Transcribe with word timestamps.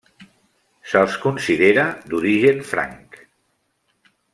Se'ls 0.93 1.17
considera 1.27 1.85
d'origen 2.13 2.67
franc. 2.75 3.23